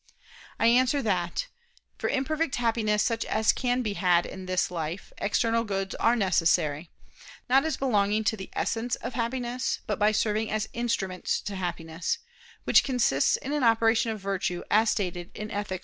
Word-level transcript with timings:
I 0.59 0.65
answer 0.65 1.03
that, 1.03 1.45
For 1.99 2.09
imperfect 2.09 2.55
happiness, 2.55 3.03
such 3.03 3.23
as 3.25 3.51
can 3.51 3.83
be 3.83 3.93
had 3.93 4.25
in 4.25 4.47
this 4.47 4.71
life, 4.71 5.13
external 5.19 5.63
goods 5.63 5.93
are 5.93 6.15
necessary, 6.15 6.89
not 7.47 7.65
as 7.65 7.77
belonging 7.77 8.23
to 8.23 8.35
the 8.35 8.49
essence 8.53 8.95
of 8.95 9.13
happiness, 9.13 9.81
but 9.85 9.99
by 9.99 10.11
serving 10.11 10.49
as 10.49 10.69
instruments 10.73 11.39
to 11.41 11.55
happiness, 11.55 12.17
which 12.63 12.83
consists 12.83 13.35
in 13.37 13.53
an 13.53 13.63
operation 13.63 14.09
of 14.09 14.19
virtue, 14.19 14.63
as 14.71 14.89
stated 14.89 15.29
in 15.35 15.49
_Ethic. 15.49 15.79